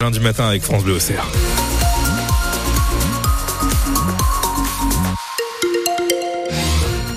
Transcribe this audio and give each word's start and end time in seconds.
Lundi 0.00 0.20
matin 0.20 0.46
avec 0.46 0.62
France 0.62 0.84
Bleu 0.84 0.94
Auxerre. 0.94 1.26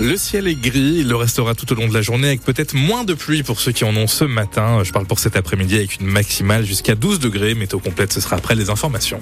Le 0.00 0.16
ciel 0.16 0.48
est 0.48 0.56
gris, 0.56 0.96
il 0.96 1.08
le 1.08 1.14
restera 1.14 1.54
tout 1.54 1.70
au 1.70 1.76
long 1.76 1.86
de 1.86 1.94
la 1.94 2.02
journée 2.02 2.26
avec 2.26 2.42
peut-être 2.42 2.74
moins 2.74 3.04
de 3.04 3.14
pluie 3.14 3.44
pour 3.44 3.60
ceux 3.60 3.70
qui 3.70 3.84
en 3.84 3.94
ont 3.96 4.08
ce 4.08 4.24
matin. 4.24 4.82
Je 4.82 4.90
parle 4.90 5.06
pour 5.06 5.20
cet 5.20 5.36
après-midi 5.36 5.76
avec 5.76 6.00
une 6.00 6.08
maximale 6.08 6.64
jusqu'à 6.64 6.96
12 6.96 7.20
degrés. 7.20 7.54
Météo 7.54 7.78
complète, 7.78 8.12
ce 8.12 8.20
sera 8.20 8.34
après 8.34 8.56
les 8.56 8.68
informations. 8.68 9.20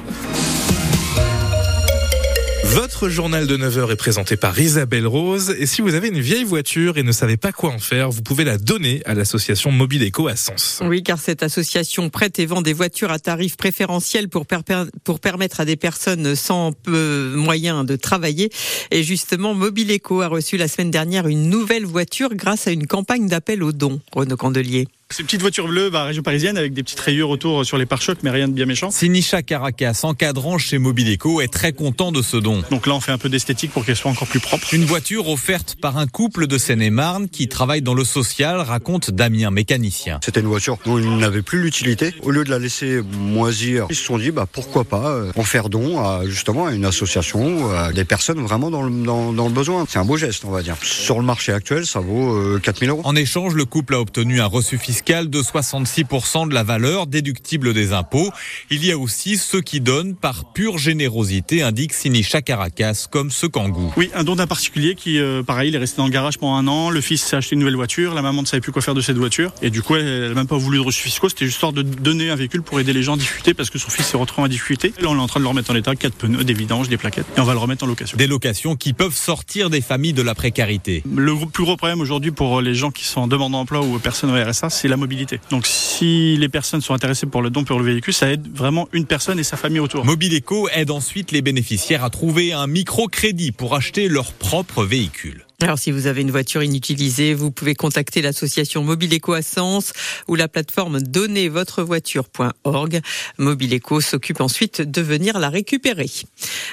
Votre 2.72 3.08
journal 3.08 3.48
de 3.48 3.56
9h 3.56 3.90
est 3.90 3.96
présenté 3.96 4.36
par 4.36 4.56
Isabelle 4.56 5.08
Rose. 5.08 5.56
Et 5.58 5.66
si 5.66 5.82
vous 5.82 5.94
avez 5.94 6.06
une 6.06 6.20
vieille 6.20 6.44
voiture 6.44 6.98
et 6.98 7.02
ne 7.02 7.10
savez 7.10 7.36
pas 7.36 7.50
quoi 7.50 7.70
en 7.70 7.80
faire, 7.80 8.10
vous 8.10 8.22
pouvez 8.22 8.44
la 8.44 8.58
donner 8.58 9.02
à 9.06 9.14
l'association 9.14 9.72
Mobile 9.72 10.06
Eco 10.06 10.28
à 10.28 10.36
Sens. 10.36 10.80
Oui, 10.84 11.02
car 11.02 11.18
cette 11.18 11.42
association 11.42 12.10
prête 12.10 12.38
et 12.38 12.46
vend 12.46 12.62
des 12.62 12.72
voitures 12.72 13.10
à 13.10 13.18
tarif 13.18 13.56
préférentiel 13.56 14.28
pour, 14.28 14.46
permettre 14.46 15.58
à 15.58 15.64
des 15.64 15.74
personnes 15.74 16.36
sans 16.36 16.70
moyens 16.86 17.84
de 17.84 17.96
travailler. 17.96 18.50
Et 18.92 19.02
justement, 19.02 19.52
Mobile 19.52 19.92
Eco 19.92 20.20
a 20.20 20.28
reçu 20.28 20.56
la 20.56 20.68
semaine 20.68 20.92
dernière 20.92 21.26
une 21.26 21.50
nouvelle 21.50 21.86
voiture 21.86 22.36
grâce 22.36 22.68
à 22.68 22.70
une 22.70 22.86
campagne 22.86 23.26
d'appel 23.26 23.64
aux 23.64 23.72
dons. 23.72 24.00
Renaud 24.12 24.36
Candelier. 24.36 24.86
Ces 25.12 25.24
petites 25.24 25.40
voitures 25.40 25.66
bleues, 25.66 25.90
bah, 25.90 26.04
région 26.04 26.22
parisienne, 26.22 26.56
avec 26.56 26.72
des 26.72 26.84
petites 26.84 27.00
rayures 27.00 27.30
autour 27.30 27.66
sur 27.66 27.76
les 27.76 27.84
pare-chocs, 27.84 28.18
mais 28.22 28.30
rien 28.30 28.46
de 28.46 28.52
bien 28.52 28.64
méchant. 28.64 28.92
Sinisha 28.92 29.42
Caracas, 29.42 30.02
encadrant 30.04 30.56
chez 30.56 30.78
Mobileco, 30.78 31.40
est 31.40 31.52
très 31.52 31.72
content 31.72 32.12
de 32.12 32.22
ce 32.22 32.36
don. 32.36 32.62
Donc 32.70 32.86
là, 32.86 32.94
on 32.94 33.00
fait 33.00 33.10
un 33.10 33.18
peu 33.18 33.28
d'esthétique 33.28 33.72
pour 33.72 33.84
qu'elle 33.84 33.96
soit 33.96 34.12
encore 34.12 34.28
plus 34.28 34.38
propre. 34.38 34.72
Une 34.72 34.84
voiture 34.84 35.28
offerte 35.28 35.74
par 35.82 35.98
un 35.98 36.06
couple 36.06 36.46
de 36.46 36.58
Seine-et-Marne 36.58 37.28
qui 37.28 37.48
travaille 37.48 37.82
dans 37.82 37.94
le 37.94 38.04
social, 38.04 38.60
raconte 38.60 39.10
Damien, 39.10 39.50
mécanicien. 39.50 40.20
C'était 40.24 40.38
une 40.38 40.46
voiture 40.46 40.78
dont 40.84 40.96
ils 40.96 41.16
n'avaient 41.16 41.42
plus 41.42 41.60
l'utilité. 41.60 42.14
Au 42.22 42.30
lieu 42.30 42.44
de 42.44 42.50
la 42.50 42.60
laisser 42.60 43.02
moisir, 43.02 43.88
ils 43.90 43.96
se 43.96 44.04
sont 44.04 44.16
dit, 44.16 44.30
bah, 44.30 44.46
pourquoi 44.50 44.84
pas 44.84 45.08
euh, 45.08 45.32
en 45.34 45.42
faire 45.42 45.70
don 45.70 45.98
à, 45.98 46.22
justement 46.26 46.66
à 46.66 46.72
une 46.72 46.84
association, 46.84 47.68
à 47.74 47.92
des 47.92 48.04
personnes 48.04 48.38
vraiment 48.38 48.70
dans 48.70 48.82
le, 48.82 49.04
dans, 49.04 49.32
dans 49.32 49.48
le 49.48 49.54
besoin. 49.54 49.86
C'est 49.88 49.98
un 49.98 50.04
beau 50.04 50.16
geste, 50.16 50.44
on 50.44 50.52
va 50.52 50.62
dire. 50.62 50.76
Sur 50.82 51.18
le 51.18 51.24
marché 51.24 51.52
actuel, 51.52 51.84
ça 51.84 51.98
vaut 51.98 52.32
euh, 52.32 52.60
4000 52.62 52.90
euros. 52.90 53.02
En 53.02 53.16
échange, 53.16 53.54
le 53.54 53.64
couple 53.64 53.96
a 53.96 54.00
obtenu 54.00 54.40
un 54.40 54.46
reçu 54.46 54.78
fiscal 54.78 54.99
de 55.08 55.42
66% 55.42 56.48
de 56.48 56.54
la 56.54 56.62
valeur 56.62 57.06
déductible 57.06 57.74
des 57.74 57.92
impôts. 57.92 58.30
Il 58.70 58.84
y 58.84 58.92
a 58.92 58.98
aussi 58.98 59.36
ceux 59.38 59.60
qui 59.60 59.80
donnent 59.80 60.14
par 60.14 60.52
pure 60.52 60.78
générosité, 60.78 61.62
indique 61.62 61.92
Sinisha 61.92 62.42
Caracas, 62.42 63.06
comme 63.10 63.30
ce 63.30 63.46
kangou. 63.46 63.92
Oui, 63.96 64.10
un 64.14 64.24
don 64.24 64.36
d'un 64.36 64.46
particulier 64.46 64.94
qui, 64.94 65.18
euh, 65.18 65.42
pareil, 65.42 65.70
il 65.70 65.74
est 65.74 65.78
resté 65.78 65.96
dans 65.96 66.04
le 66.04 66.12
garage 66.12 66.38
pendant 66.38 66.54
un 66.54 66.68
an. 66.68 66.90
Le 66.90 67.00
fils 67.00 67.22
s'est 67.22 67.36
acheté 67.36 67.54
une 67.54 67.60
nouvelle 67.60 67.76
voiture. 67.76 68.14
La 68.14 68.22
maman 68.22 68.42
ne 68.42 68.46
savait 68.46 68.60
plus 68.60 68.72
quoi 68.72 68.82
faire 68.82 68.94
de 68.94 69.00
cette 69.00 69.16
voiture. 69.16 69.52
Et 69.62 69.70
du 69.70 69.82
coup, 69.82 69.96
elle 69.96 70.28
n'a 70.28 70.34
même 70.34 70.46
pas 70.46 70.56
voulu 70.56 70.78
de 70.78 70.82
reçu 70.82 71.02
fiscaux. 71.02 71.28
C'était 71.28 71.46
juste 71.46 71.60
histoire 71.60 71.72
de 71.72 71.82
donner 71.82 72.30
un 72.30 72.36
véhicule 72.36 72.62
pour 72.62 72.80
aider 72.80 72.92
les 72.92 73.02
gens 73.02 73.14
à 73.14 73.16
diffuser 73.18 73.52
parce 73.52 73.68
que 73.68 73.78
son 73.78 73.90
fils 73.90 74.06
s'est 74.06 74.16
retrouvé 74.16 74.46
en 74.46 74.48
difficulté. 74.48 74.94
Là, 75.00 75.08
on 75.10 75.16
est 75.16 75.20
en 75.20 75.26
train 75.26 75.40
de 75.40 75.44
le 75.44 75.48
remettre 75.48 75.70
en 75.70 75.74
état. 75.74 75.94
Quatre 75.94 76.14
pneus, 76.14 76.44
des 76.44 76.54
vidanges, 76.54 76.88
des 76.88 76.96
plaquettes. 76.96 77.26
Et 77.36 77.40
on 77.40 77.44
va 77.44 77.52
le 77.52 77.58
remettre 77.58 77.84
en 77.84 77.86
location. 77.86 78.16
Des 78.16 78.26
locations 78.26 78.76
qui 78.76 78.92
peuvent 78.92 79.16
sortir 79.16 79.68
des 79.68 79.80
familles 79.80 80.12
de 80.12 80.22
la 80.22 80.34
précarité. 80.34 81.02
Le 81.12 81.34
plus 81.52 81.64
gros 81.64 81.76
problème 81.76 82.00
aujourd'hui 82.00 82.30
pour 82.30 82.60
les 82.62 82.74
gens 82.74 82.90
qui 82.90 83.04
sont 83.04 83.22
en 83.22 83.26
demande 83.26 83.52
d'emploi 83.52 83.82
ou 83.82 83.98
personnes 83.98 84.30
au 84.30 84.50
RSA, 84.50 84.70
c'est 84.70 84.88
la 84.90 84.96
mobilité. 84.96 85.40
Donc 85.50 85.66
si 85.66 86.36
les 86.36 86.48
personnes 86.48 86.80
sont 86.80 86.94
intéressées 86.94 87.26
pour 87.26 87.42
le 87.42 87.50
don 87.50 87.64
pour 87.64 87.78
le 87.78 87.84
véhicule, 87.84 88.14
ça 88.14 88.30
aide 88.30 88.46
vraiment 88.54 88.88
une 88.92 89.06
personne 89.06 89.38
et 89.38 89.44
sa 89.44 89.56
famille 89.56 89.80
autour. 89.80 90.04
Mobile 90.04 90.36
Eco 90.36 90.68
aide 90.68 90.90
ensuite 90.90 91.32
les 91.32 91.42
bénéficiaires 91.42 92.04
à 92.04 92.10
trouver 92.10 92.52
un 92.52 92.66
microcrédit 92.66 93.52
pour 93.52 93.74
acheter 93.74 94.08
leur 94.08 94.32
propre 94.32 94.84
véhicule. 94.84 95.46
Alors, 95.62 95.78
si 95.78 95.90
vous 95.90 96.06
avez 96.06 96.22
une 96.22 96.30
voiture 96.30 96.62
inutilisée, 96.62 97.34
vous 97.34 97.50
pouvez 97.50 97.74
contacter 97.74 98.22
l'association 98.22 98.82
Mobile 98.82 99.14
Eco 99.14 99.34
à 99.34 99.42
Sens 99.42 99.92
ou 100.26 100.34
la 100.34 100.48
plateforme 100.48 101.02
donnezvotrevoiture.org. 101.02 103.00
Mobile 103.36 103.74
Eco 103.74 104.00
s'occupe 104.00 104.40
ensuite 104.40 104.80
de 104.80 105.02
venir 105.02 105.38
la 105.38 105.50
récupérer. 105.50 106.08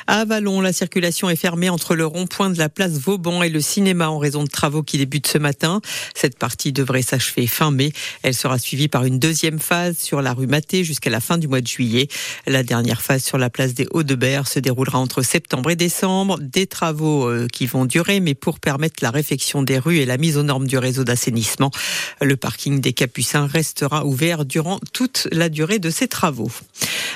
À 0.07 0.23
Vallon, 0.23 0.61
la 0.61 0.71
circulation 0.71 1.29
est 1.29 1.35
fermée 1.35 1.69
entre 1.69 1.95
le 1.95 2.05
rond-point 2.05 2.49
de 2.49 2.57
la 2.57 2.69
place 2.69 2.93
Vauban 2.93 3.43
et 3.43 3.49
le 3.49 3.59
cinéma 3.59 4.07
en 4.07 4.19
raison 4.19 4.45
de 4.45 4.49
travaux 4.49 4.83
qui 4.83 4.97
débutent 4.97 5.27
ce 5.27 5.37
matin. 5.37 5.81
Cette 6.15 6.39
partie 6.39 6.71
devrait 6.71 7.01
s'achever 7.01 7.45
fin 7.45 7.71
mai. 7.71 7.91
Elle 8.23 8.35
sera 8.35 8.57
suivie 8.57 8.87
par 8.87 9.03
une 9.03 9.19
deuxième 9.19 9.59
phase 9.59 9.97
sur 9.97 10.21
la 10.21 10.31
rue 10.31 10.47
Maté 10.47 10.85
jusqu'à 10.85 11.09
la 11.09 11.19
fin 11.19 11.37
du 11.37 11.49
mois 11.49 11.59
de 11.59 11.67
juillet. 11.67 12.07
La 12.45 12.63
dernière 12.63 13.01
phase 13.01 13.25
sur 13.25 13.37
la 13.37 13.49
place 13.49 13.73
des 13.73 13.87
Hauts-de-Berre 13.91 14.47
se 14.47 14.59
déroulera 14.59 14.97
entre 14.97 15.23
septembre 15.23 15.71
et 15.71 15.75
décembre. 15.75 16.39
Des 16.39 16.67
travaux 16.67 17.27
euh, 17.27 17.47
qui 17.51 17.65
vont 17.65 17.83
durer, 17.83 18.21
mais 18.21 18.33
pour 18.33 18.61
permettre 18.61 18.76
permettre 18.77 19.03
la 19.03 19.09
réfection 19.09 19.63
des 19.63 19.79
rues 19.79 19.97
et 19.97 20.05
la 20.05 20.17
mise 20.17 20.37
aux 20.37 20.43
normes 20.43 20.67
du 20.67 20.77
réseau 20.77 21.03
d'assainissement. 21.03 21.71
Le 22.21 22.37
parking 22.37 22.79
des 22.79 22.93
Capucins 22.93 23.47
restera 23.47 24.05
ouvert 24.05 24.45
durant 24.45 24.79
toute 24.93 25.27
la 25.31 25.49
durée 25.49 25.79
de 25.79 25.89
ces 25.89 26.07
travaux. 26.07 26.51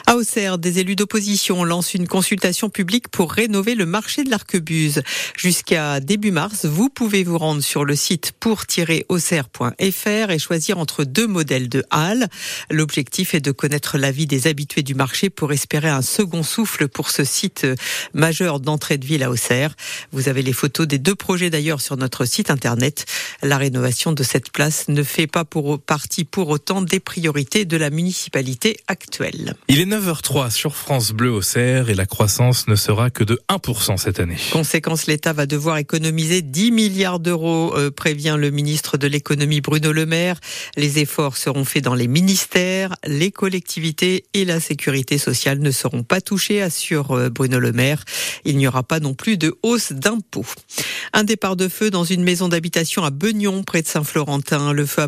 À 0.08 0.16
Auxerre, 0.16 0.58
des 0.58 0.80
élus 0.80 0.96
d'opposition 0.96 1.64
lancent 1.64 1.94
une 1.94 2.08
consultation 2.08 2.72
publique 2.72 3.10
pour 3.10 3.32
rénover 3.32 3.76
le 3.76 3.86
marché 3.86 4.24
de 4.24 4.32
l'Arquebuse. 4.32 5.04
Jusqu'à 5.38 6.00
début 6.00 6.32
mars, 6.32 6.66
vous 6.66 6.90
pouvez 6.90 7.24
vous 7.24 7.38
rendre 7.38 7.62
sur 7.62 7.86
le 7.86 7.96
site 7.96 8.32
pour-auxerre.fr 8.40 10.32
et 10.32 10.40
choisir 10.40 10.80
entre 10.80 11.04
deux 11.04 11.28
modèles 11.28 11.70
de 11.70 11.84
halles. 11.92 12.28
L'objectif 12.72 13.36
est 13.36 13.42
de 13.42 13.52
connaître 13.52 14.00
l'avis 14.00 14.26
des 14.26 14.48
habitués 14.48 14.82
du 14.82 14.96
marché 14.96 15.30
pour 15.30 15.54
espérer 15.54 15.90
un 15.90 16.02
second 16.02 16.42
souffle 16.42 16.88
pour 16.88 17.12
ce 17.12 17.24
site 17.24 17.68
majeur 18.16 18.60
d'entrée 18.60 18.98
de 18.98 19.06
ville 19.06 19.22
à 19.22 19.30
Auxerre. 19.30 19.76
Vous 20.12 20.28
avez 20.28 20.42
les 20.42 20.54
photos 20.54 20.88
des 20.88 20.98
deux 20.98 21.16
projets 21.16 21.51
d'ailleurs 21.52 21.82
sur 21.82 21.98
notre 21.98 22.26
site 22.26 22.50
internet. 22.50 23.06
La 23.44 23.58
rénovation 23.58 24.12
de 24.12 24.24
cette 24.24 24.52
place 24.52 24.88
ne 24.88 25.04
fait 25.04 25.28
pas 25.28 25.46
pour 25.46 25.80
partie 25.80 26.24
pour 26.24 26.50
autant 26.50 26.82
des 26.82 27.00
priorités 27.00 27.66
de 27.66 27.78
la 27.78 27.90
municipalité 27.90 28.78
actuelle. 28.88 29.56
Il 29.68 29.80
est 29.80 29.86
9h03 29.86 30.50
sur 30.50 30.76
France 30.76 31.12
Bleu 31.12 31.32
au 31.32 31.42
Cerf 31.42 31.90
et 31.90 31.94
la 31.94 32.06
croissance 32.06 32.68
ne 32.68 32.76
sera 32.76 33.10
que 33.10 33.24
de 33.24 33.40
1% 33.50 33.98
cette 33.98 34.20
année. 34.20 34.38
Conséquence, 34.52 35.08
l'État 35.08 35.34
va 35.34 35.46
devoir 35.46 35.78
économiser 35.78 36.42
10 36.42 36.72
milliards 36.72 37.20
d'euros, 37.20 37.74
euh, 37.76 37.92
prévient 37.92 38.38
le 38.40 38.50
ministre 38.52 38.98
de 38.98 39.08
l'économie 39.08 39.62
Bruno 39.62 39.92
Le 39.92 40.06
Maire. 40.06 40.40
Les 40.78 41.00
efforts 41.00 41.38
seront 41.38 41.66
faits 41.66 41.84
dans 41.84 41.96
les 41.96 42.08
ministères, 42.08 42.96
les 43.06 43.32
collectivités 43.32 44.26
et 44.34 44.46
la 44.46 44.60
sécurité 44.60 45.18
sociale 45.18 45.60
ne 45.60 45.72
seront 45.72 46.04
pas 46.04 46.22
touchés, 46.22 46.62
assure 46.62 47.12
euh, 47.12 47.30
Bruno 47.30 47.60
Le 47.60 47.72
Maire. 47.72 48.04
Il 48.46 48.58
n'y 48.58 48.68
aura 48.68 48.84
pas 48.84 49.00
non 49.00 49.14
plus 49.14 49.38
de 49.38 49.56
hausse 49.64 49.92
d'impôts. 49.92 50.46
Un 51.42 51.48
départ 51.48 51.56
de 51.56 51.70
feu 51.70 51.90
dans 51.90 52.04
une 52.04 52.22
maison 52.22 52.50
d'habitation 52.50 53.04
à 53.04 53.10
Beugnon, 53.10 53.64
près 53.64 53.82
de 53.82 53.88
Saint-Florentin. 53.88 54.74
Le 54.74 54.86
feu 54.86 55.02
a 55.02 55.08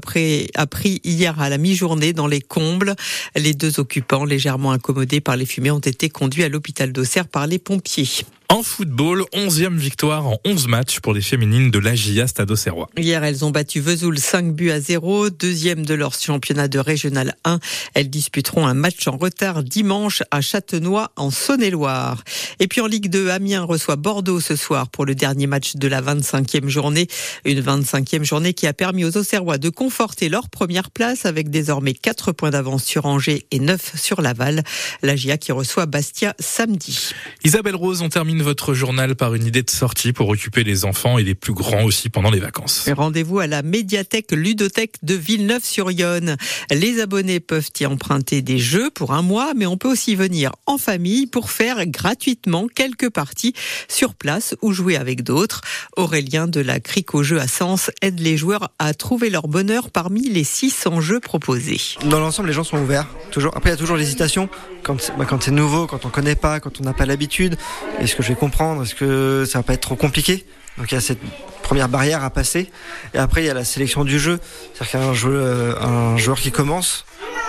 pris 0.65 0.99
hier 1.03 1.39
à 1.39 1.47
la 1.47 1.59
mi-journée 1.59 2.11
dans 2.11 2.25
les 2.25 2.41
combles. 2.41 2.95
Les 3.35 3.53
deux 3.53 3.79
occupants, 3.79 4.25
légèrement 4.25 4.71
incommodés 4.71 5.21
par 5.21 5.37
les 5.37 5.45
fumées, 5.45 5.69
ont 5.69 5.77
été 5.77 6.09
conduits 6.09 6.43
à 6.43 6.49
l'hôpital 6.49 6.91
d'Auxerre 6.91 7.27
par 7.27 7.45
les 7.45 7.59
pompiers. 7.59 8.09
En 8.53 8.61
football, 8.61 9.23
11e 9.33 9.77
victoire 9.77 10.27
en 10.27 10.37
11 10.45 10.67
matchs 10.67 10.99
pour 10.99 11.15
les 11.15 11.23
féminines 11.23 11.71
de 11.71 11.79
l'AGIA 11.79 12.27
Stade 12.27 12.51
Auxerrois. 12.51 12.87
Hier, 12.95 13.23
elles 13.23 13.43
ont 13.43 13.49
battu 13.49 13.79
Vesoul 13.79 14.19
5 14.19 14.53
buts 14.53 14.69
à 14.69 14.79
0, 14.79 15.31
deuxième 15.31 15.83
de 15.83 15.95
leur 15.95 16.13
championnat 16.13 16.67
de 16.67 16.77
régional 16.77 17.35
1. 17.45 17.57
Elles 17.95 18.11
disputeront 18.11 18.67
un 18.67 18.75
match 18.75 19.07
en 19.07 19.17
retard 19.17 19.63
dimanche 19.63 20.21
à 20.29 20.41
Châtenois 20.41 21.11
en 21.15 21.31
Saône-et-Loire. 21.31 22.23
Et 22.59 22.67
puis 22.67 22.79
en 22.79 22.85
Ligue 22.85 23.09
2, 23.09 23.31
Amiens 23.31 23.63
reçoit 23.63 23.95
Bordeaux 23.95 24.39
ce 24.39 24.55
soir 24.55 24.87
pour 24.87 25.07
le 25.07 25.15
dernier 25.15 25.47
match 25.47 25.75
de 25.75 25.87
la 25.87 26.03
25e 26.03 26.67
journée. 26.67 27.07
Une 27.45 27.59
25e 27.59 28.23
journée 28.23 28.53
qui 28.53 28.67
a 28.67 28.73
permis 28.73 29.03
aux 29.03 29.17
Auxerrois 29.17 29.57
de 29.57 29.69
conforter 29.69 30.29
leur 30.29 30.51
première 30.51 30.91
place 30.91 31.25
avec 31.25 31.49
désormais 31.49 31.95
4 31.95 32.31
points 32.33 32.51
d'avance 32.51 32.83
sur 32.83 33.07
Angers 33.07 33.47
et 33.49 33.57
9 33.57 33.99
sur 33.99 34.21
Laval. 34.21 34.61
L'AGIA 35.01 35.39
qui 35.39 35.51
reçoit 35.51 35.87
Bastia 35.87 36.35
samedi. 36.37 37.13
Isabelle 37.43 37.75
Rose, 37.75 38.03
on 38.03 38.09
termine 38.09 38.42
votre 38.43 38.73
journal 38.73 39.15
par 39.15 39.33
une 39.33 39.45
idée 39.45 39.63
de 39.63 39.69
sortie 39.69 40.13
pour 40.13 40.29
occuper 40.29 40.63
les 40.63 40.85
enfants 40.85 41.17
et 41.17 41.23
les 41.23 41.35
plus 41.35 41.53
grands 41.53 41.83
aussi 41.83 42.09
pendant 42.09 42.29
les 42.29 42.39
vacances. 42.39 42.89
Rendez-vous 42.95 43.39
à 43.39 43.47
la 43.47 43.63
médiathèque 43.63 44.31
ludothèque 44.31 44.97
de 45.01 45.15
Villeneuve-sur-Yonne. 45.15 46.37
Les 46.71 47.01
abonnés 47.01 47.39
peuvent 47.39 47.69
y 47.79 47.85
emprunter 47.85 48.41
des 48.41 48.59
jeux 48.59 48.89
pour 48.89 49.13
un 49.13 49.21
mois, 49.21 49.53
mais 49.55 49.65
on 49.65 49.77
peut 49.77 49.89
aussi 49.89 50.15
venir 50.15 50.51
en 50.65 50.77
famille 50.77 51.27
pour 51.27 51.49
faire 51.49 51.85
gratuitement 51.87 52.67
quelques 52.67 53.09
parties 53.09 53.53
sur 53.87 54.13
place 54.13 54.55
ou 54.61 54.71
jouer 54.71 54.97
avec 54.97 55.23
d'autres. 55.23 55.61
Aurélien 55.97 56.47
de 56.47 56.59
la 56.59 56.79
Crique 56.79 57.15
au 57.15 57.23
jeu 57.23 57.39
à 57.39 57.47
Sens 57.47 57.89
aide 58.01 58.19
les 58.19 58.37
joueurs 58.37 58.69
à 58.79 58.93
trouver 58.93 59.29
leur 59.29 59.47
bonheur 59.47 59.89
parmi 59.89 60.29
les 60.29 60.43
600 60.43 61.01
jeux 61.01 61.19
proposés. 61.19 61.81
Dans 62.05 62.19
l'ensemble, 62.19 62.49
les 62.49 62.53
gens 62.53 62.63
sont 62.63 62.77
ouverts. 62.77 63.07
Toujours. 63.31 63.55
Après, 63.55 63.69
il 63.69 63.73
y 63.73 63.75
a 63.75 63.77
toujours 63.77 63.97
l'hésitation 63.97 64.49
quand, 64.83 65.11
bah, 65.17 65.25
quand 65.25 65.41
c'est 65.41 65.51
nouveau, 65.51 65.87
quand 65.87 66.05
on 66.05 66.09
connaît 66.09 66.35
pas, 66.35 66.59
quand 66.59 66.79
on 66.79 66.83
n'a 66.83 66.93
pas 66.93 67.05
l'habitude. 67.05 67.57
Est-ce 67.99 68.15
que 68.15 68.22
je 68.23 68.29
vais 68.29 68.35
comprendre 68.35 68.83
Est-ce 68.83 68.95
que 68.95 69.45
ça 69.45 69.59
va 69.59 69.63
pas 69.63 69.73
être 69.73 69.81
trop 69.81 69.95
compliqué 69.95 70.45
Donc 70.77 70.91
il 70.91 70.95
y 70.95 70.97
a 70.97 71.01
cette 71.01 71.19
première 71.61 71.89
barrière 71.89 72.23
à 72.23 72.29
passer. 72.29 72.71
Et 73.13 73.17
après, 73.17 73.43
il 73.43 73.47
y 73.47 73.49
a 73.49 73.53
la 73.53 73.65
sélection 73.65 74.03
du 74.03 74.19
jeu. 74.19 74.39
C'est-à-dire 74.73 74.91
qu'un 74.91 75.13
joueur, 75.13 75.83
un 75.83 76.17
joueur 76.17 76.39
qui 76.39 76.51
commence, 76.51 77.05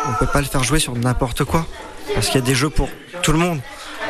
on 0.09 0.13
peut 0.19 0.31
pas 0.31 0.41
le 0.41 0.47
faire 0.47 0.63
jouer 0.63 0.79
sur 0.79 0.95
n'importe 0.95 1.45
quoi. 1.45 1.67
Parce 2.15 2.27
qu'il 2.27 2.41
y 2.41 2.45
a 2.45 2.47
des 2.47 2.55
jeux 2.55 2.71
pour 2.71 2.89
tout 3.23 3.33
le 3.33 3.39
monde. 3.39 3.61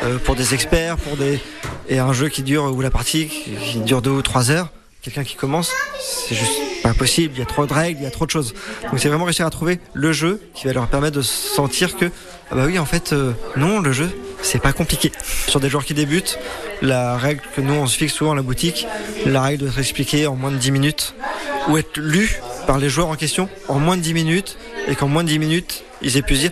Euh, 0.02 0.18
pour 0.18 0.34
des 0.34 0.54
experts, 0.54 0.96
pour 0.96 1.16
des 1.16 1.40
et 1.88 1.98
un 1.98 2.12
jeu 2.12 2.28
qui 2.28 2.42
dure 2.42 2.64
ou 2.64 2.80
la 2.80 2.90
partie 2.90 3.28
qui 3.28 3.78
dure 3.80 4.02
deux 4.02 4.10
ou 4.10 4.22
trois 4.22 4.50
heures. 4.50 4.70
Quelqu'un 5.02 5.22
qui 5.22 5.34
commence, 5.34 5.70
c'est 6.00 6.34
juste 6.34 6.82
pas 6.82 6.94
possible, 6.94 7.34
il 7.36 7.40
y 7.40 7.42
a 7.42 7.46
trop 7.46 7.66
de 7.66 7.72
règles, 7.72 8.00
il 8.00 8.04
y 8.04 8.06
a 8.06 8.10
trop 8.10 8.24
de 8.24 8.30
choses. 8.30 8.54
Donc 8.90 8.98
c'est 8.98 9.08
vraiment 9.08 9.26
réussir 9.26 9.44
à 9.44 9.50
trouver 9.50 9.78
le 9.92 10.12
jeu 10.12 10.40
qui 10.54 10.66
va 10.66 10.72
leur 10.72 10.86
permettre 10.86 11.16
de 11.16 11.22
sentir 11.22 11.96
que, 11.96 12.06
ah 12.50 12.54
bah 12.54 12.64
oui, 12.66 12.78
en 12.78 12.86
fait, 12.86 13.12
euh, 13.12 13.32
non, 13.56 13.80
le 13.80 13.92
jeu, 13.92 14.10
c'est 14.44 14.60
pas 14.60 14.72
compliqué. 14.72 15.10
Sur 15.48 15.58
des 15.58 15.68
joueurs 15.68 15.84
qui 15.84 15.94
débutent, 15.94 16.38
la 16.82 17.16
règle 17.16 17.42
que 17.56 17.60
nous 17.60 17.74
on 17.74 17.86
se 17.86 17.96
fixe 17.96 18.12
souvent 18.12 18.32
à 18.32 18.36
la 18.36 18.42
boutique, 18.42 18.86
la 19.26 19.42
règle 19.42 19.60
doit 19.60 19.70
être 19.70 19.78
expliquée 19.78 20.26
en 20.26 20.36
moins 20.36 20.52
de 20.52 20.58
10 20.58 20.70
minutes 20.70 21.14
ou 21.68 21.78
être 21.78 21.96
lue 21.96 22.40
par 22.66 22.78
les 22.78 22.88
joueurs 22.88 23.08
en 23.08 23.16
question 23.16 23.48
en 23.68 23.78
moins 23.78 23.96
de 23.96 24.02
10 24.02 24.14
minutes 24.14 24.58
et 24.86 24.94
qu'en 24.94 25.08
moins 25.08 25.24
de 25.24 25.28
10 25.28 25.38
minutes, 25.38 25.84
ils 26.02 26.16
aient 26.16 26.22
pu 26.22 26.34
dire 26.34 26.50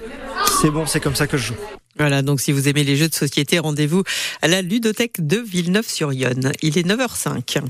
c'est 0.61 0.71
bon, 0.71 0.87
c'est 0.87 1.01
comme 1.01 1.15
ça 1.15 1.27
que 1.27 1.37
je 1.37 1.49
joue. 1.49 1.57
Voilà, 1.99 2.23
donc 2.23 2.41
si 2.41 2.53
vous 2.53 2.69
aimez 2.69 2.85
les 2.85 2.97
jeux 2.97 3.09
de 3.09 3.15
société, 3.15 3.59
rendez-vous 3.59 4.03
à 4.41 4.49
la 4.49 4.63
ludothèque 4.63 5.25
de 5.27 5.39
Villeneuve-sur-Yonne. 5.39 6.53
Il 6.63 6.79
est 6.79 6.87
9h05. 6.87 7.61